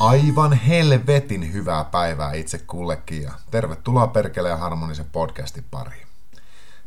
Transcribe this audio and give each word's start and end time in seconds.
Aivan 0.00 0.52
helvetin 0.52 1.52
hyvää 1.52 1.84
päivää 1.84 2.32
itse 2.32 2.58
kullekin 2.58 3.22
ja 3.22 3.32
tervetuloa 3.50 4.06
Perkeleen 4.06 4.58
harmonisen 4.58 5.06
podcastin 5.12 5.64
pariin. 5.70 6.06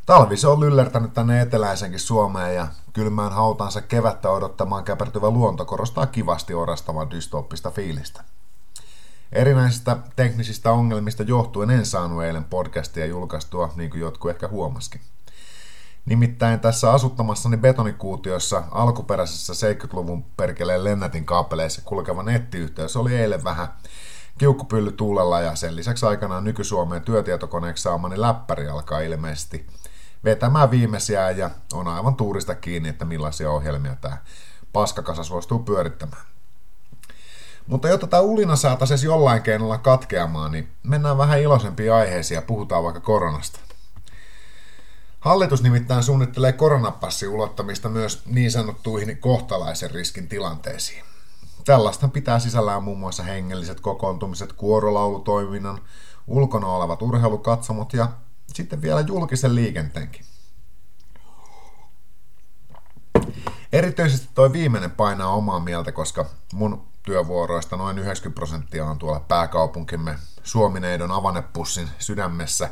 Talvi 0.05 0.38
se 0.38 0.47
on 0.47 0.60
lyllertänyt 0.60 1.13
tänne 1.13 1.42
eteläisenkin 1.42 2.00
Suomeen 2.00 2.55
ja 2.55 2.68
kylmään 2.93 3.31
hautansa 3.31 3.81
kevättä 3.81 4.29
odottamaan 4.29 4.84
käpertyvä 4.84 5.29
luonto 5.29 5.65
korostaa 5.65 6.07
kivasti 6.07 6.54
orastavan 6.54 7.11
dystooppista 7.11 7.71
fiilistä. 7.71 8.23
Erinäisistä 9.31 9.97
teknisistä 10.15 10.71
ongelmista 10.71 11.23
johtuen 11.23 11.69
en 11.69 11.85
saanut 11.85 12.23
eilen 12.23 12.43
podcastia 12.43 13.05
julkaistua, 13.05 13.73
niin 13.75 13.89
kuin 13.89 14.01
jotkut 14.01 14.31
ehkä 14.31 14.47
huomaskin. 14.47 15.01
Nimittäin 16.08 16.60
tässä 16.60 16.92
asuttamassani 16.92 17.58
betonikuutiossa 17.58 18.64
alkuperäisessä 18.71 19.54
70-luvun 19.74 20.25
perkeleen 20.38 20.84
lennätin 20.84 21.25
kaapeleissa 21.25 21.82
kulkeva 21.86 22.24
nettiyhteys 22.24 22.96
oli 22.96 23.15
eilen 23.15 23.43
vähän 23.43 23.68
kiukkupylly 24.38 24.92
tuulella 24.92 25.42
ja 25.42 25.56
sen 25.56 25.75
lisäksi 25.75 26.06
aikanaan 26.06 26.43
nyky-Suomeen 26.43 27.01
työtietokoneeksi 27.01 27.84
saamani 27.84 28.21
läppäri 28.21 28.68
alkaa 28.68 29.00
ilmeisesti 29.00 29.68
vetämään 30.24 30.71
viimeisiä 30.71 31.32
ja 31.32 31.50
on 31.74 31.88
aivan 31.88 32.16
tuurista 32.16 32.56
kiinni, 32.56 32.89
että 32.89 33.06
millaisia 33.06 33.52
ohjelmia 33.52 33.95
tämä 34.02 34.17
paskakasa 34.73 35.23
suostuu 35.23 35.59
pyörittämään. 35.59 36.23
Mutta 37.67 37.88
jotta 37.88 38.08
tämä 38.08 38.22
ulina 38.22 38.56
saataisiin 38.56 39.09
jollain 39.09 39.42
keinolla 39.42 39.78
katkeamaan, 39.78 40.52
niin 40.52 40.72
mennään 40.84 41.17
vähän 41.17 41.42
iloisempiin 41.42 41.94
aiheisiin 41.94 42.36
ja 42.36 42.42
puhutaan 42.42 42.84
vaikka 42.84 43.02
koronasta. 43.02 43.67
Hallitus 45.20 45.64
nimittäin 45.64 46.03
suunnittelee 46.03 46.53
koronapassin 46.53 47.30
ulottamista 47.30 47.89
myös 47.89 48.22
niin 48.26 48.52
sanottuihin 48.52 49.17
kohtalaisen 49.17 49.92
riskin 49.92 50.28
tilanteisiin. 50.28 51.04
Tällaista 51.66 52.08
pitää 52.08 52.40
sisällään 52.40 52.84
muun 52.84 53.00
muassa 53.00 53.24
hengelliset 53.24 53.80
kokoontumiset, 53.80 54.54
kuorolaulutoiminnan, 54.54 55.82
ulkona 56.28 56.68
olevat 56.68 57.02
urheilukatsomot 57.02 57.94
ja 57.94 58.09
sitten 58.54 58.82
vielä 58.82 59.02
julkisen 59.02 59.56
liikenteenkin. 59.56 60.26
Erityisesti 63.72 64.30
toi 64.36 64.54
viimeinen 64.54 64.92
painaa 64.92 65.34
omaa 65.34 65.59
mieltä, 65.59 65.92
koska 65.92 66.26
mun 66.54 66.88
työvuoroista 67.04 67.78
noin 67.78 68.00
90 68.00 68.36
prosenttia 68.36 68.86
on 68.86 69.00
tuolla 69.00 69.20
pääkaupunkimme 69.20 70.16
Suomineidon 70.44 71.12
avanepussin 71.12 71.90
sydämessä, 72.00 72.70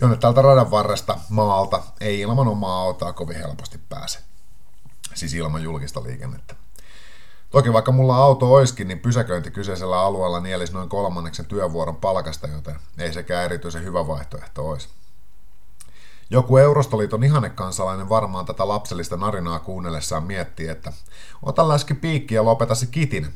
jonne 0.00 0.16
tältä 0.16 0.42
radan 0.42 0.70
varresta 0.70 1.18
maalta 1.28 1.82
ei 2.00 2.20
ilman 2.20 2.48
omaa 2.48 2.82
autoa 2.82 3.12
kovin 3.12 3.36
helposti 3.36 3.80
pääse. 3.88 4.18
Siis 5.14 5.34
ilman 5.34 5.62
julkista 5.62 6.02
liikennettä. 6.02 6.54
Toki 7.50 7.72
vaikka 7.72 7.92
mulla 7.92 8.16
auto 8.16 8.52
oiskin, 8.52 8.88
niin 8.88 8.98
pysäköinti 8.98 9.50
kyseisellä 9.50 10.00
alueella 10.00 10.40
nielisi 10.40 10.72
noin 10.72 10.88
kolmanneksen 10.88 11.46
työvuoron 11.46 11.96
palkasta, 11.96 12.46
joten 12.46 12.76
ei 12.98 13.12
sekään 13.12 13.44
erityisen 13.44 13.84
hyvä 13.84 14.06
vaihtoehto 14.06 14.68
olisi. 14.68 14.88
Joku 16.30 16.56
Eurostoliiton 16.56 17.24
ihannekansalainen 17.24 18.08
varmaan 18.08 18.46
tätä 18.46 18.68
lapsellista 18.68 19.16
narinaa 19.16 19.58
kuunnellessaan 19.58 20.24
miettii, 20.24 20.68
että 20.68 20.92
ota 21.42 21.68
läski 21.68 21.94
piikki 21.94 22.34
ja 22.34 22.44
lopeta 22.44 22.74
se 22.74 22.86
kitin. 22.86 23.34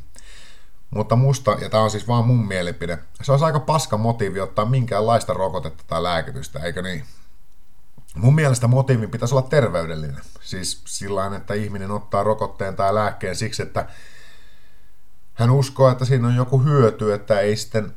Mutta 0.95 1.17
musta, 1.17 1.57
ja 1.61 1.71
tämä 1.71 1.83
on 1.83 1.91
siis 1.91 2.09
vaan 2.09 2.27
mun 2.27 2.47
mielipide, 2.47 2.99
se 3.23 3.33
olisi 3.33 3.45
aika 3.45 3.61
paska 3.61 3.97
motiivi 3.97 4.41
ottaa 4.41 4.65
minkäänlaista 4.65 5.33
rokotetta 5.33 5.85
tai 5.87 6.03
lääkitystä, 6.03 6.59
eikö 6.59 6.83
niin? 6.83 7.05
Mun 8.15 8.35
mielestä 8.35 8.67
motiivin 8.67 9.11
pitäisi 9.11 9.35
olla 9.35 9.49
terveydellinen. 9.49 10.21
Siis 10.41 10.83
sillä 10.85 11.37
että 11.37 11.55
ihminen 11.55 11.91
ottaa 11.91 12.23
rokotteen 12.23 12.77
tai 12.77 12.95
lääkkeen 12.95 13.37
siksi, 13.37 13.63
että 13.63 13.87
hän 15.35 15.51
uskoo, 15.51 15.91
että 15.91 16.05
siinä 16.05 16.29
on 16.29 16.37
joku 16.37 16.59
hyöty, 16.59 17.13
että 17.13 17.41
ei 17.41 17.57
sitten 17.57 17.95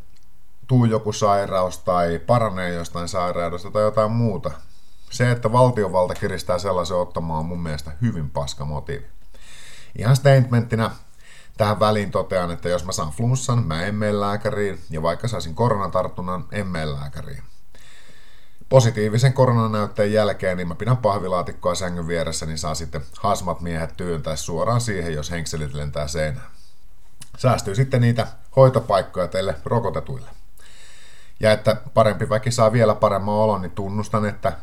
tuu 0.67 0.85
joku 0.85 1.13
sairaus 1.13 1.79
tai 1.79 2.19
paranee 2.19 2.73
jostain 2.73 3.07
sairaudesta 3.07 3.71
tai 3.71 3.83
jotain 3.83 4.11
muuta. 4.11 4.51
Se, 5.09 5.31
että 5.31 5.51
valtiovalta 5.51 6.15
kiristää 6.15 6.59
sellaisen 6.59 6.97
ottamaan 6.97 7.39
on 7.39 7.45
mun 7.45 7.63
mielestä 7.63 7.91
hyvin 8.01 8.29
paska 8.29 8.65
motiivi. 8.65 9.05
Ihan 9.97 10.15
statementtina 10.15 10.91
tähän 11.57 11.79
väliin 11.79 12.11
totean, 12.11 12.51
että 12.51 12.69
jos 12.69 12.85
mä 12.85 12.91
saan 12.91 13.11
flunssan, 13.11 13.63
mä 13.63 13.83
en 13.83 13.95
mene 13.95 14.19
lääkäriin, 14.19 14.79
ja 14.89 15.01
vaikka 15.01 15.27
saisin 15.27 15.55
koronatartunnan, 15.55 16.45
en 16.51 16.67
mene 16.67 16.93
lääkäriin. 16.93 17.43
Positiivisen 18.69 19.33
koronanäytteen 19.33 20.13
jälkeen 20.13 20.57
niin 20.57 20.67
mä 20.67 20.75
pidän 20.75 20.97
pahvilaatikkoa 20.97 21.75
sängyn 21.75 22.07
vieressä, 22.07 22.45
niin 22.45 22.57
saa 22.57 22.75
sitten 22.75 23.01
hasmat 23.19 23.61
miehet 23.61 23.97
työntää 23.97 24.35
suoraan 24.35 24.81
siihen, 24.81 25.13
jos 25.13 25.31
henkselit 25.31 25.73
lentää 25.73 26.07
seinään. 26.07 26.47
Säästyy 27.37 27.75
sitten 27.75 28.01
niitä 28.01 28.27
hoitopaikkoja 28.55 29.27
teille 29.27 29.55
rokotetuille. 29.65 30.29
Ja 31.39 31.51
että 31.51 31.75
parempi 31.93 32.29
väki 32.29 32.51
saa 32.51 32.71
vielä 32.71 32.95
paremman 32.95 33.35
olon, 33.35 33.61
niin 33.61 33.71
tunnustan, 33.71 34.25
että 34.25 34.53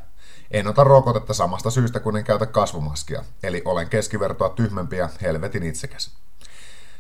en 0.50 0.66
ota 0.69 0.84
rokotetta 0.84 1.34
samasta 1.34 1.71
syystä 1.71 2.00
kuin 2.00 2.16
en 2.16 2.25
käytä 2.25 2.47
kasvumaskia, 2.47 3.25
eli 3.43 3.62
olen 3.65 3.88
keskivertoa 3.88 4.49
tyhmempi 4.49 4.97
ja 4.97 5.09
helvetin 5.22 5.62
itsekäs. 5.62 6.24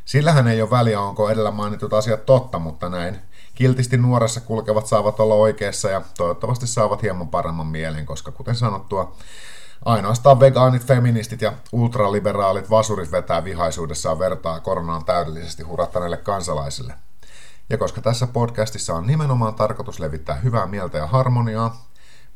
Sillähän 0.04 0.48
ei 0.48 0.62
ole 0.62 0.70
väliä, 0.70 1.00
onko 1.00 1.30
edellä 1.30 1.50
mainitut 1.50 1.92
asiat 1.92 2.26
totta, 2.26 2.58
mutta 2.58 2.88
näin 2.88 3.18
kiltisti 3.54 3.96
nuoressa 3.96 4.40
kulkevat 4.40 4.86
saavat 4.86 5.20
olla 5.20 5.34
oikeassa 5.34 5.90
ja 5.90 6.02
toivottavasti 6.16 6.66
saavat 6.66 7.02
hieman 7.02 7.28
paremman 7.28 7.66
mielen, 7.66 8.06
koska 8.06 8.32
kuten 8.32 8.56
sanottua, 8.56 9.16
ainoastaan 9.84 10.40
vegaanit, 10.40 10.86
feministit 10.86 11.42
ja 11.42 11.52
ultraliberaalit 11.72 12.70
vasurit 12.70 13.12
vetää 13.12 13.44
vihaisuudessaan 13.44 14.18
vertaa 14.18 14.60
koronaan 14.60 15.04
täydellisesti 15.04 15.62
hurattaneille 15.62 16.16
kansalaisille. 16.16 16.94
Ja 17.70 17.78
koska 17.78 18.00
tässä 18.00 18.26
podcastissa 18.26 18.94
on 18.94 19.06
nimenomaan 19.06 19.54
tarkoitus 19.54 20.00
levittää 20.00 20.36
hyvää 20.36 20.66
mieltä 20.66 20.98
ja 20.98 21.06
harmoniaa, 21.06 21.86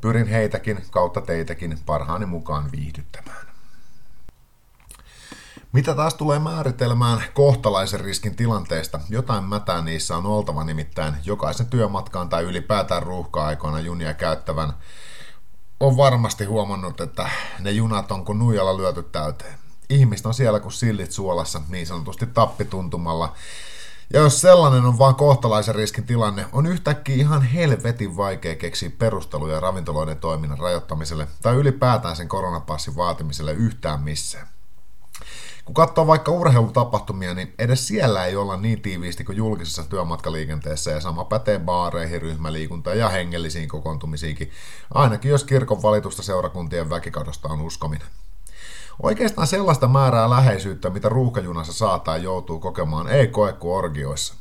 pyrin 0.00 0.26
heitäkin 0.26 0.84
kautta 0.90 1.20
teitäkin 1.20 1.78
parhaani 1.86 2.26
mukaan 2.26 2.72
viihdyttämään. 2.72 3.47
Mitä 5.72 5.94
taas 5.94 6.14
tulee 6.14 6.38
määritelmään 6.38 7.24
kohtalaisen 7.34 8.00
riskin 8.00 8.36
tilanteesta, 8.36 9.00
jotain 9.08 9.44
mätää 9.44 9.82
niissä 9.82 10.16
on 10.16 10.26
oltava 10.26 10.64
nimittäin 10.64 11.14
jokaisen 11.24 11.66
työmatkaan 11.66 12.28
tai 12.28 12.42
ylipäätään 12.44 13.02
ruuhka-aikoina 13.02 13.80
junia 13.80 14.14
käyttävän 14.14 14.72
on 15.80 15.96
varmasti 15.96 16.44
huomannut, 16.44 17.00
että 17.00 17.30
ne 17.60 17.70
junat 17.70 18.12
on 18.12 18.24
kuin 18.24 18.38
nuijalla 18.38 18.76
lyöty 18.76 19.02
täyteen. 19.02 19.58
Ihmiset 19.90 20.26
on 20.26 20.34
siellä 20.34 20.60
kuin 20.60 20.72
sillit 20.72 21.12
suolassa, 21.12 21.60
niin 21.68 21.86
sanotusti 21.86 22.26
tappituntumalla. 22.26 23.32
Ja 24.12 24.20
jos 24.20 24.40
sellainen 24.40 24.84
on 24.84 24.98
vaan 24.98 25.14
kohtalaisen 25.14 25.74
riskin 25.74 26.06
tilanne, 26.06 26.46
on 26.52 26.66
yhtäkkiä 26.66 27.14
ihan 27.14 27.42
helvetin 27.42 28.16
vaikea 28.16 28.56
keksiä 28.56 28.90
perusteluja 28.98 29.60
ravintoloiden 29.60 30.18
toiminnan 30.18 30.58
rajoittamiselle 30.58 31.26
tai 31.42 31.54
ylipäätään 31.54 32.16
sen 32.16 32.28
koronapassin 32.28 32.96
vaatimiselle 32.96 33.52
yhtään 33.52 34.00
missään. 34.00 34.48
Kun 35.68 35.74
katsoo 35.74 36.06
vaikka 36.06 36.32
urheilutapahtumia, 36.32 37.34
niin 37.34 37.54
edes 37.58 37.86
siellä 37.86 38.26
ei 38.26 38.36
olla 38.36 38.56
niin 38.56 38.82
tiiviisti 38.82 39.24
kuin 39.24 39.38
julkisessa 39.38 39.84
työmatkaliikenteessä 39.84 40.90
ja 40.90 41.00
sama 41.00 41.24
pätee 41.24 41.58
baareihin, 41.58 42.22
ryhmäliikuntaan 42.22 42.98
ja 42.98 43.08
hengellisiin 43.08 43.68
kokoontumisiinkin, 43.68 44.50
ainakin 44.94 45.30
jos 45.30 45.44
kirkon 45.44 45.82
valitusta 45.82 46.22
seurakuntien 46.22 46.90
väkikadosta 46.90 47.48
on 47.48 47.60
uskominen. 47.60 48.06
Oikeastaan 49.02 49.46
sellaista 49.46 49.88
määrää 49.88 50.30
läheisyyttä, 50.30 50.90
mitä 50.90 51.08
ruuhkajunassa 51.08 51.72
saataa 51.72 52.16
joutuu 52.16 52.60
kokemaan, 52.60 53.08
ei 53.08 53.26
koe 53.26 53.52
kuin 53.52 53.74
orgioissa. 53.74 54.34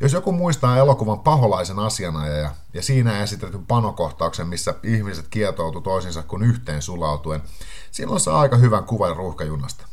Jos 0.00 0.12
joku 0.12 0.32
muistaa 0.32 0.76
elokuvan 0.76 1.20
paholaisen 1.20 1.78
asianajaja 1.78 2.50
ja 2.74 2.82
siinä 2.82 3.22
esitetyn 3.22 3.66
panokohtauksen, 3.66 4.48
missä 4.48 4.74
ihmiset 4.82 5.28
kietoutu 5.28 5.80
toisinsa 5.80 6.22
kuin 6.22 6.42
yhteen 6.42 6.82
sulautuen, 6.82 7.42
silloin 7.90 8.20
saa 8.20 8.40
aika 8.40 8.56
hyvän 8.56 8.84
kuvan 8.84 9.16
ruuhkajunasta. 9.16 9.89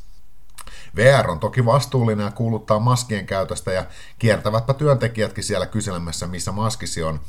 VR 0.95 1.29
on 1.29 1.39
toki 1.39 1.65
vastuullinen 1.65 2.25
ja 2.25 2.31
kuuluttaa 2.31 2.79
maskien 2.79 3.25
käytöstä 3.25 3.71
ja 3.71 3.85
kiertävätpä 4.19 4.73
työntekijätkin 4.73 5.43
siellä 5.43 5.65
kyselemässä, 5.65 6.27
missä 6.27 6.51
maskisi 6.51 7.03
on, 7.03 7.19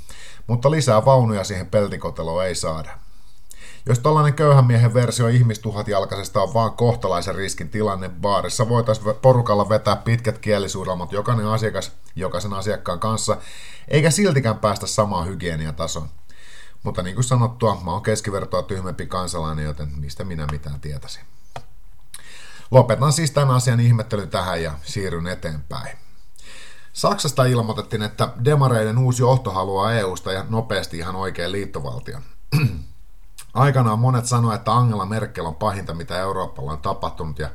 mutta 0.46 0.70
lisää 0.70 1.04
vaunuja 1.04 1.44
siihen 1.44 1.66
peltikoteloon 1.66 2.44
ei 2.44 2.54
saada. 2.54 2.90
Jos 3.86 3.98
tällainen 3.98 4.34
köyhän 4.34 4.66
miehen 4.66 4.94
versio 4.94 5.28
ihmistuhat 5.28 5.88
jalkaisesta 5.88 6.42
on 6.42 6.54
vaan 6.54 6.72
kohtalaisen 6.72 7.34
riskin 7.34 7.68
tilanne, 7.68 8.08
baarissa 8.08 8.68
voitaisiin 8.68 9.14
porukalla 9.22 9.68
vetää 9.68 9.96
pitkät 9.96 10.38
kielisuudelmat 10.38 11.12
jokainen 11.12 11.46
asiakas 11.46 11.92
jokaisen 12.16 12.52
asiakkaan 12.52 13.00
kanssa, 13.00 13.36
eikä 13.88 14.10
siltikään 14.10 14.58
päästä 14.58 14.86
samaan 14.86 15.26
hygieniatasoon. 15.28 16.08
Mutta 16.82 17.02
niin 17.02 17.14
kuin 17.14 17.24
sanottua, 17.24 17.80
mä 17.84 17.90
oon 17.90 18.02
keskivertoa 18.02 18.62
tyhmempi 18.62 19.06
kansalainen, 19.06 19.64
joten 19.64 19.88
mistä 19.96 20.24
minä 20.24 20.46
mitään 20.50 20.80
tietäisin. 20.80 21.22
Lopetan 22.70 23.12
siis 23.12 23.30
tämän 23.30 23.54
asian 23.54 23.80
ihmettelyn 23.80 24.28
tähän 24.28 24.62
ja 24.62 24.72
siirryn 24.82 25.26
eteenpäin. 25.26 25.98
Saksasta 26.92 27.44
ilmoitettiin, 27.44 28.02
että 28.02 28.28
demareiden 28.44 28.98
uusi 28.98 29.22
johto 29.22 29.50
haluaa 29.50 29.92
EUsta 29.92 30.32
ja 30.32 30.44
nopeasti 30.48 30.98
ihan 30.98 31.16
oikein 31.16 31.52
liittovaltion. 31.52 32.22
Aikanaan 33.54 33.98
monet 33.98 34.26
sanoivat, 34.26 34.60
että 34.60 34.72
Angela 34.72 35.06
Merkel 35.06 35.46
on 35.46 35.54
pahinta, 35.54 35.94
mitä 35.94 36.18
Euroopalla 36.18 36.72
on 36.72 36.78
tapahtunut 36.78 37.38
ja 37.38 37.50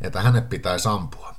että 0.00 0.22
hänet 0.22 0.48
pitäisi 0.48 0.88
ampua. 0.88 1.34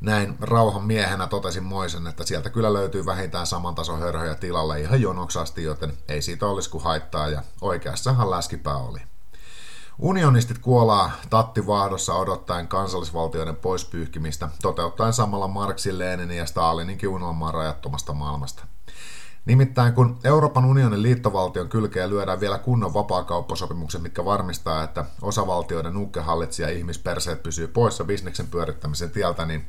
Näin 0.00 0.36
rauhan 0.40 0.84
miehenä 0.84 1.26
totesin 1.26 1.64
Moisen, 1.64 2.06
että 2.06 2.24
sieltä 2.24 2.50
kyllä 2.50 2.72
löytyy 2.72 3.06
vähintään 3.06 3.46
saman 3.46 3.74
tason 3.74 3.98
hörhöjä 3.98 4.34
tilalle 4.34 4.80
ihan 4.80 5.00
jonoksasti, 5.00 5.62
joten 5.62 5.92
ei 6.08 6.22
siitä 6.22 6.46
olisi 6.46 6.70
kuin 6.70 6.84
haittaa 6.84 7.28
ja 7.28 7.42
oikeassahan 7.60 8.30
läskipää 8.30 8.76
oli. 8.76 9.00
Unionistit 9.98 10.58
kuolaa 10.58 11.10
tattivahdossa 11.30 12.14
odottaen 12.14 12.68
kansallisvaltioiden 12.68 13.56
poispyyhkimistä, 13.56 14.48
toteuttaen 14.62 15.12
samalla 15.12 15.48
Marksin, 15.48 15.98
Leninin 15.98 16.36
ja 16.36 16.46
Stalinin 16.46 17.08
unelmaa 17.08 17.52
rajattomasta 17.52 18.12
maailmasta. 18.12 18.64
Nimittäin 19.44 19.92
kun 19.92 20.18
Euroopan 20.24 20.64
unionin 20.64 21.02
liittovaltion 21.02 21.68
kylkeä 21.68 22.10
lyödään 22.10 22.40
vielä 22.40 22.58
kunnon 22.58 22.94
vapaakauppasopimukset, 22.94 24.02
mitkä 24.02 24.24
varmistaa, 24.24 24.82
että 24.82 25.04
osavaltioiden 25.22 25.94
nukkehallitsija 25.94 26.70
ja 26.70 26.78
ihmisperseet 26.78 27.42
pysyy 27.42 27.68
poissa 27.68 28.04
bisneksen 28.04 28.46
pyörittämisen 28.46 29.10
tieltä, 29.10 29.46
niin 29.46 29.66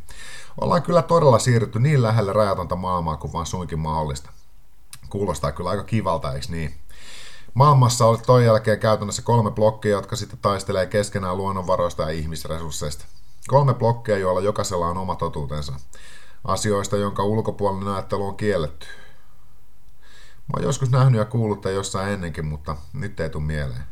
ollaan 0.62 0.82
kyllä 0.82 1.02
todella 1.02 1.40
siirrytty 1.40 1.80
niin 1.80 2.02
lähelle 2.02 2.34
rajatonta 2.34 2.76
maailmaa 2.76 3.18
kuin 3.18 3.34
vaan 3.34 3.46
suinkin 3.46 3.80
mahdollista. 3.80 4.30
Kuulostaa 5.10 5.52
kyllä 5.52 5.70
aika 5.70 5.84
kivalta, 5.84 6.34
eikö 6.34 6.46
niin? 6.50 6.79
Maailmassa 7.60 8.06
oli 8.06 8.18
toi 8.18 8.46
jälkeen 8.46 8.80
käytännössä 8.80 9.22
kolme 9.22 9.52
blokkia, 9.52 9.92
jotka 9.92 10.16
sitten 10.16 10.40
taistelee 10.42 10.86
keskenään 10.86 11.38
luonnonvaroista 11.38 12.04
ja 12.04 12.10
ihmisresursseista. 12.10 13.06
Kolme 13.48 13.74
blokkia, 13.74 14.18
joilla 14.18 14.42
jokaisella 14.42 14.88
on 14.88 14.98
oma 14.98 15.16
totuutensa. 15.16 15.74
Asioista, 16.44 16.98
jonka 16.98 17.24
ulkopuolinen 17.24 17.94
ajattelu 17.94 18.28
on 18.28 18.38
kielletty. 18.38 18.88
Mä 20.36 20.54
oon 20.54 20.64
joskus 20.64 20.92
nähnyt 20.92 21.20
ja 21.20 21.26
kuullut 21.26 21.62
tämän 21.62 21.76
jossain 21.76 22.14
ennenkin, 22.14 22.46
mutta 22.46 22.76
nyt 22.94 23.20
ei 23.20 23.30
tule 23.30 23.44
mieleen. 23.44 23.84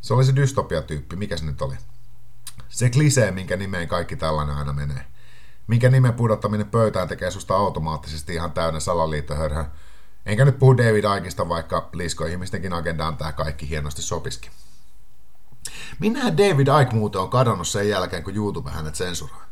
Se 0.00 0.14
oli 0.14 0.24
se 0.24 0.36
dystopia-tyyppi, 0.36 1.16
mikä 1.16 1.36
se 1.36 1.44
nyt 1.44 1.62
oli? 1.62 1.74
Se 2.68 2.90
klisee, 2.90 3.30
minkä 3.30 3.56
nimeen 3.56 3.88
kaikki 3.88 4.16
tällainen 4.16 4.56
aina 4.56 4.72
menee. 4.72 5.06
Minkä 5.66 5.90
nimen 5.90 6.14
pudottaminen 6.14 6.70
pöytään 6.70 7.08
tekee 7.08 7.30
susta 7.30 7.56
automaattisesti 7.56 8.34
ihan 8.34 8.52
täynnä 8.52 8.80
salaliittohörhö. 8.80 9.64
Enkä 10.26 10.44
nyt 10.44 10.58
puhu 10.58 10.76
David 10.76 11.04
Aikista, 11.04 11.48
vaikka 11.48 11.88
lisko-ihmistenkin 11.92 12.72
agendaan 12.72 13.16
tämä 13.16 13.32
kaikki 13.32 13.68
hienosti 13.68 14.02
sopiskin. 14.02 14.50
Minähän 15.98 16.38
David 16.38 16.66
Ike 16.82 16.94
muuten 16.94 17.20
on 17.20 17.30
kadonnut 17.30 17.68
sen 17.68 17.88
jälkeen, 17.88 18.22
kun 18.22 18.36
YouTube 18.36 18.70
hänet 18.70 18.94
sensuroi. 18.94 19.44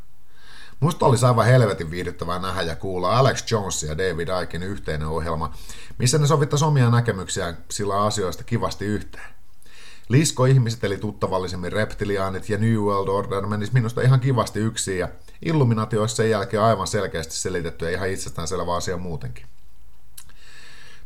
Musta 0.79 1.05
olisi 1.05 1.25
aivan 1.25 1.45
helvetin 1.45 1.91
viihdyttävää 1.91 2.39
nähdä 2.39 2.61
ja 2.61 2.75
kuulla 2.75 3.17
Alex 3.17 3.51
Jones 3.51 3.83
ja 3.83 3.97
David 3.97 4.27
Aikin 4.27 4.63
yhteinen 4.63 5.07
ohjelma, 5.07 5.53
missä 5.97 6.17
ne 6.17 6.27
sovittaisi 6.27 6.65
omia 6.65 6.89
näkemyksiään 6.89 7.57
sillä 7.69 8.03
asioista 8.03 8.43
kivasti 8.43 8.85
yhteen. 8.85 9.33
Lisko-ihmiset 10.09 10.83
eli 10.83 10.97
tuttavallisemmin 10.97 11.71
reptiliaanit 11.71 12.49
ja 12.49 12.57
New 12.57 12.75
World 12.75 13.07
Order 13.07 13.45
menis 13.45 13.73
minusta 13.73 14.01
ihan 14.01 14.19
kivasti 14.19 14.59
yksin 14.59 14.97
ja 14.97 15.09
Illuminati 15.41 15.97
olisi 15.97 16.15
sen 16.15 16.29
jälkeen 16.29 16.63
aivan 16.63 16.87
selkeästi 16.87 17.35
selitetty 17.35 17.85
ja 17.85 17.91
ihan 17.91 18.09
itsestäänselvä 18.09 18.75
asia 18.75 18.97
muutenkin. 18.97 19.45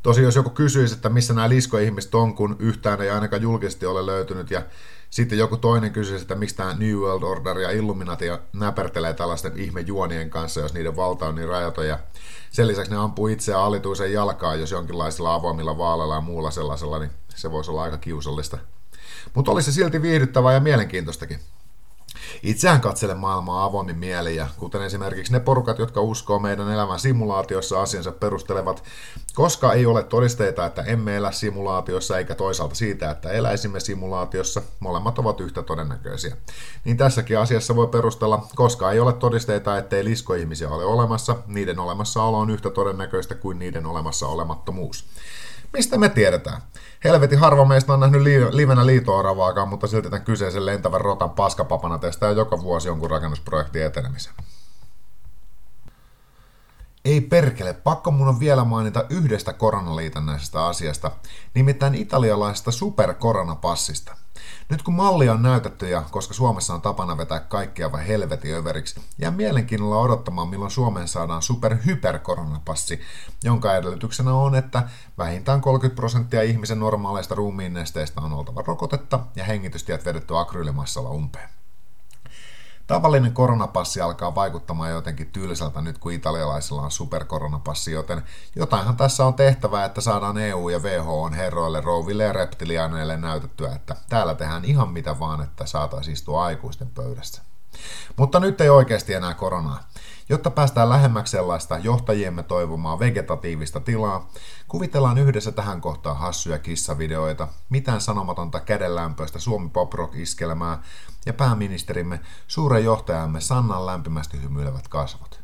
Tosi 0.07 0.21
jos 0.21 0.36
joku 0.36 0.50
kysyisi, 0.50 0.95
että 0.95 1.09
missä 1.09 1.33
nämä 1.33 1.50
liskoihmiset 1.50 2.15
on, 2.15 2.36
kun 2.36 2.56
yhtään 2.59 3.01
ei 3.01 3.09
ainakaan 3.09 3.42
julkisesti 3.42 3.86
ole 3.86 4.06
löytynyt, 4.06 4.51
ja 4.51 4.62
sitten 5.09 5.38
joku 5.38 5.57
toinen 5.57 5.94
kysyisi, 5.94 6.21
että 6.21 6.36
miksi 6.36 6.56
tämä 6.56 6.74
New 6.74 6.95
World 6.95 7.24
Order 7.24 7.59
ja 7.59 7.71
Illuminati 7.71 8.25
näpertelee 8.54 9.13
tällaisten 9.13 9.59
ihmejuonien 9.59 10.30
kanssa, 10.30 10.59
jos 10.59 10.74
niiden 10.74 10.95
valta 10.95 11.27
on 11.27 11.36
niin 11.36 11.48
rajaton, 11.48 11.88
ja 11.88 12.00
sen 12.51 12.68
lisäksi 12.68 12.92
ne 12.92 12.98
ampuu 12.98 13.27
itseään 13.27 13.63
alituisen 13.63 14.13
jalkaan, 14.13 14.59
jos 14.59 14.71
jonkinlaisilla 14.71 15.33
avoimilla 15.33 15.77
vaaleilla 15.77 16.15
ja 16.15 16.21
muulla 16.21 16.51
sellaisella, 16.51 17.00
niin 17.00 17.12
se 17.36 17.51
voisi 17.51 17.71
olla 17.71 17.83
aika 17.83 17.98
kiusallista. 17.98 18.57
Mutta 19.33 19.51
olisi 19.51 19.71
se 19.71 19.75
silti 19.75 20.01
viihdyttävää 20.01 20.53
ja 20.53 20.60
mielenkiintoistakin. 20.60 21.39
Itsehän 22.44 22.81
katselen 22.81 23.18
maailmaa 23.18 23.63
avoimin 23.63 23.97
mieli 23.97 24.35
ja 24.35 24.47
kuten 24.57 24.81
esimerkiksi 24.81 25.33
ne 25.33 25.39
porukat, 25.39 25.79
jotka 25.79 26.01
uskoo 26.01 26.39
meidän 26.39 26.71
elämän 26.71 27.00
simulaatiossa 27.00 27.81
asiansa 27.81 28.12
perustelevat, 28.12 28.83
koska 29.33 29.74
ei 29.74 29.85
ole 29.85 30.03
todisteita, 30.03 30.65
että 30.65 30.81
emme 30.81 31.15
elä 31.18 31.31
simulaatiossa 31.31 32.18
eikä 32.18 32.35
toisaalta 32.35 32.75
siitä, 32.75 33.12
että 33.12 33.29
eläisimme 33.29 33.79
simulaatiossa, 33.79 34.62
molemmat 34.79 35.19
ovat 35.19 35.39
yhtä 35.39 35.63
todennäköisiä. 35.63 36.38
Niin 36.85 36.97
tässäkin 36.97 37.39
asiassa 37.39 37.75
voi 37.75 37.88
perustella, 37.88 38.47
koska 38.56 38.91
ei 38.91 39.00
ole 39.00 39.13
todisteita, 39.13 39.77
ettei 39.77 40.06
liskoihmisiä 40.06 40.69
ole 40.69 40.85
olemassa, 40.85 41.35
niiden 41.47 41.79
olemassaolo 41.79 42.39
on 42.39 42.50
yhtä 42.50 42.69
todennäköistä 42.69 43.35
kuin 43.35 43.59
niiden 43.59 43.85
olemassa 43.85 44.27
olemattomuus. 44.27 45.06
Mistä 45.77 45.97
me 45.97 46.09
tiedetään? 46.09 46.62
Helvetin 47.03 47.39
harva 47.39 47.65
meistä 47.65 47.94
on 47.94 48.00
nähnyt 48.00 48.21
li- 48.21 48.57
livenä 48.57 48.85
liito-oravaakaan, 48.85 49.68
mutta 49.68 49.88
silti 49.88 50.09
tämän 50.09 50.25
kyseisen 50.25 50.65
lentävän 50.65 51.01
rotan 51.01 51.29
paskapapana 51.29 51.97
testaa 51.97 52.31
joka 52.31 52.62
vuosi 52.62 52.88
jonkun 52.88 53.09
rakennusprojektin 53.09 53.85
etenemisen. 53.85 54.33
Ei 57.06 57.21
perkele, 57.21 57.74
pakko 57.74 58.12
mun 58.12 58.27
on 58.27 58.39
vielä 58.39 58.63
mainita 58.63 59.06
yhdestä 59.09 59.53
koronaliitännäisestä 59.53 60.65
asiasta, 60.65 61.12
nimittäin 61.53 61.95
italialaisesta 61.95 62.71
superkoronapassista– 62.71 64.15
nyt 64.69 64.81
kun 64.81 64.94
mallia 64.94 65.33
on 65.33 65.41
näytetty 65.41 65.89
ja 65.89 66.03
koska 66.11 66.33
Suomessa 66.33 66.73
on 66.73 66.81
tapana 66.81 67.17
vetää 67.17 67.39
kaikkia 67.39 67.91
vai 67.91 68.07
helvetin 68.07 68.55
överiksi, 68.55 69.01
jää 69.17 69.31
mielenkiinnolla 69.31 69.99
odottamaan 69.99 70.47
milloin 70.47 70.71
Suomeen 70.71 71.07
saadaan 71.07 71.41
super-hyperkoronapassi, 71.41 73.01
jonka 73.44 73.75
edellytyksenä 73.75 74.33
on, 74.33 74.55
että 74.55 74.83
vähintään 75.17 75.61
30 75.61 75.95
prosenttia 75.95 76.44
ihmisen 76.44 76.79
normaaleista 76.79 77.35
ruumiinnesteistä 77.35 78.21
on 78.21 78.33
oltava 78.33 78.63
rokotetta 78.67 79.19
ja 79.35 79.44
hengitystiet 79.44 80.05
vedetty 80.05 80.38
akryylimassalla 80.38 81.09
umpeen. 81.09 81.56
Tavallinen 82.88 83.34
koronapassi 83.34 84.01
alkaa 84.01 84.36
vaikuttamaan 84.36 84.92
jotenkin 84.92 85.31
tylsältä 85.31 85.81
nyt, 85.81 85.98
kun 85.98 86.12
italialaisilla 86.12 86.81
on 86.81 86.92
superkoronapassi, 86.92 87.92
joten 87.92 88.24
jotainhan 88.56 88.98
tässä 88.98 89.25
on 89.25 89.34
tehtävää, 89.34 89.86
että 89.86 90.01
saadaan 90.01 90.38
EU 90.38 90.69
ja 90.69 90.80
WHO 90.80 91.30
herroille, 91.30 91.81
rouville 91.81 92.24
ja 92.24 92.34
reptiliaaneille 92.34 93.18
näytettyä, 93.18 93.75
että 93.75 93.95
täällä 94.10 94.36
tehdään 94.36 94.66
ihan 94.66 94.89
mitä 94.89 95.19
vaan, 95.19 95.42
että 95.42 95.66
saataisiin 95.66 96.13
istua 96.13 96.45
aikuisten 96.45 96.89
pöydässä. 96.89 97.42
Mutta 98.18 98.39
nyt 98.39 98.62
ei 98.62 98.69
oikeasti 98.69 99.13
enää 99.13 99.34
koronaa. 99.34 99.84
Jotta 100.29 100.51
päästään 100.51 100.89
lähemmäksi 100.89 101.31
sellaista 101.31 101.77
johtajiemme 101.77 102.44
toivomaa 102.44 103.00
vegetatiivista 103.00 103.79
tilaa, 103.79 104.29
kuvitellaan 104.68 105.18
yhdessä 105.18 105.51
tähän 105.51 105.81
kohtaan 105.81 106.18
hassuja 106.18 106.59
kissavideoita, 106.59 107.47
mitään 107.69 108.01
sanomatonta 108.01 108.59
kädenlämpöistä 108.59 109.39
Suomi 109.39 109.69
Pop 109.69 109.94
iskelmää 110.15 110.83
ja 111.25 111.33
pääministerimme, 111.33 112.19
suuren 112.48 112.84
johtajamme 112.84 113.41
Sannan 113.41 113.86
lämpimästi 113.86 114.41
hymyilevät 114.41 114.88
kasvot. 114.88 115.39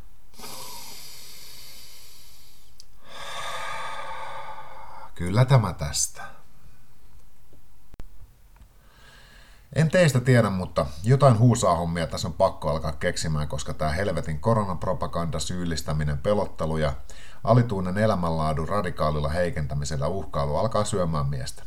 Kyllä 5.16 5.46
tämä 5.46 5.74
tästä. 5.74 6.33
En 9.76 9.90
teistä 9.90 10.20
tiedä, 10.20 10.50
mutta 10.50 10.86
jotain 11.04 11.40
huusaa 11.40 11.76
hommia 11.76 12.08
tässä 12.08 12.28
on 12.28 12.34
pakko 12.34 12.70
alkaa 12.70 12.92
keksimään, 12.92 13.48
koska 13.48 13.74
tämä 13.74 13.92
helvetin 13.92 14.40
koronapropaganda, 14.40 15.40
syyllistäminen, 15.40 16.18
pelottelu 16.18 16.78
ja 16.78 16.94
alituinen 17.44 17.98
elämänlaadun 17.98 18.70
radikaalilla 18.70 19.30
heikentämisellä 19.30 20.08
uhkailu 20.08 20.56
alkaa 20.56 20.84
syömään 20.84 21.26
miestä. 21.26 21.64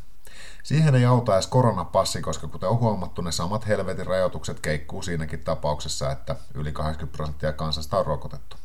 Siihen 0.62 0.94
ei 0.94 1.04
auta 1.04 1.34
edes 1.34 1.46
koronapassi, 1.46 2.22
koska 2.22 2.48
kuten 2.48 2.68
on 2.68 2.78
huomattu, 2.78 3.22
ne 3.22 3.32
samat 3.32 3.66
helvetin 3.66 4.06
rajoitukset 4.06 4.60
keikkuu 4.60 5.02
siinäkin 5.02 5.44
tapauksessa, 5.44 6.10
että 6.10 6.36
yli 6.54 6.72
80 6.72 7.16
prosenttia 7.16 7.52
kansasta 7.52 7.98
on 7.98 8.06
rokotettu. 8.06 8.56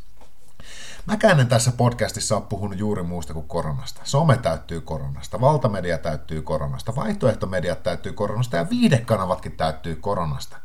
Mäkään 1.06 1.40
en 1.40 1.48
tässä 1.48 1.72
podcastissa 1.72 2.36
ole 2.36 2.46
puhunut 2.50 2.80
juuri 2.80 3.04
muusta 3.04 3.34
kuin 3.34 3.48
koronasta. 3.48 4.02
Some 4.04 4.38
täyttyy 4.38 4.82
koronasta, 4.82 5.42
valtamedia 5.42 5.98
täyttyy 5.98 6.42
koronasta, 6.42 6.96
vaihtoehtomediat 6.96 7.84
täyttyy 7.84 8.14
koronasta 8.14 8.58
ja 8.58 8.70
viidekanavatkin 8.70 9.52
täyttyy 9.52 9.96
koronasta. 9.96 10.58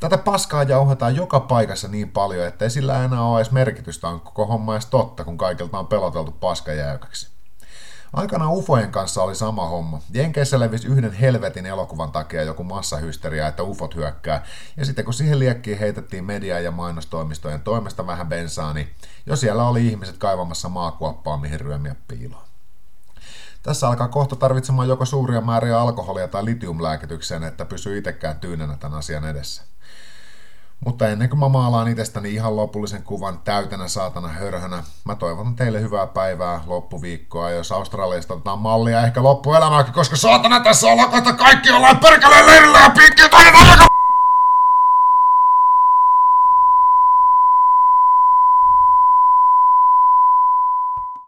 Tätä 0.00 0.18
paskaa 0.18 0.62
jauhetaan 0.62 1.16
joka 1.16 1.40
paikassa 1.40 1.88
niin 1.88 2.10
paljon, 2.10 2.46
että 2.46 2.64
ei 2.64 2.70
sillä 2.70 3.04
enää 3.04 3.22
ole 3.22 3.40
edes 3.40 3.50
merkitystä, 3.50 4.08
on 4.08 4.20
koko 4.20 4.46
homma 4.46 4.74
edes 4.74 4.86
totta, 4.86 5.24
kun 5.24 5.38
kaikilta 5.38 5.78
on 5.78 5.86
peloteltu 5.86 6.30
paskajäykäksi. 6.30 7.28
Aikana 8.12 8.50
UFOjen 8.50 8.92
kanssa 8.92 9.22
oli 9.22 9.34
sama 9.34 9.68
homma. 9.68 10.00
Jenkeissä 10.14 10.60
levisi 10.60 10.88
yhden 10.88 11.12
helvetin 11.12 11.66
elokuvan 11.66 12.12
takia 12.12 12.42
joku 12.42 12.64
massahysteria, 12.64 13.48
että 13.48 13.62
UFOt 13.62 13.94
hyökkää, 13.94 14.44
ja 14.76 14.84
sitten 14.84 15.04
kun 15.04 15.14
siihen 15.14 15.38
liekkiin 15.38 15.78
heitettiin 15.78 16.24
media- 16.24 16.60
ja 16.60 16.70
mainostoimistojen 16.70 17.60
toimesta 17.60 18.06
vähän 18.06 18.28
bensaa, 18.28 18.74
niin 18.74 18.90
jo 19.26 19.36
siellä 19.36 19.68
oli 19.68 19.86
ihmiset 19.86 20.18
kaivamassa 20.18 20.68
maakuoppaa, 20.68 21.36
mihin 21.36 21.60
ryömiä 21.60 21.94
piiloon. 22.08 22.44
Tässä 23.62 23.88
alkaa 23.88 24.08
kohta 24.08 24.36
tarvitsemaan 24.36 24.88
joko 24.88 25.04
suuria 25.04 25.40
määriä 25.40 25.80
alkoholia 25.80 26.28
tai 26.28 26.44
litiumlääkitykseen, 26.44 27.44
että 27.44 27.64
pysyy 27.64 27.98
itsekään 27.98 28.40
tyynenä 28.40 28.76
tämän 28.76 28.98
asian 28.98 29.24
edessä. 29.24 29.62
Mutta 30.84 31.08
ennen 31.08 31.28
kuin 31.28 31.40
mä 31.40 31.48
maalaan 31.48 31.88
itsestäni 31.88 32.34
ihan 32.34 32.56
lopullisen 32.56 33.02
kuvan 33.02 33.38
täytänä 33.44 33.88
saatana 33.88 34.28
hörhönä, 34.28 34.82
mä 35.04 35.14
toivon 35.14 35.56
teille 35.56 35.80
hyvää 35.80 36.06
päivää, 36.06 36.60
loppuviikkoa, 36.66 37.50
jos 37.50 37.72
Australiasta 37.72 38.34
otetaan 38.34 38.58
mallia 38.58 39.06
ehkä 39.06 39.22
loppuelämääkin, 39.22 39.94
koska 39.94 40.16
saatana 40.16 40.60
tässä 40.60 40.86
ollaan 40.86 41.10
kohta 41.10 41.32
kaikki 41.32 41.70
ollaan 41.70 41.98
perkeleen 41.98 42.46
leirillä 42.46 42.78
ja 42.78 42.90
pitkin 42.90 43.30